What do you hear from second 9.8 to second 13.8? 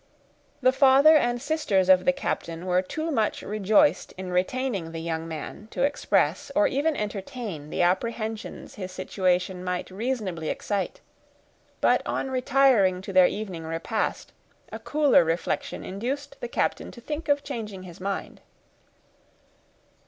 reasonably excite; but on retiring to their evening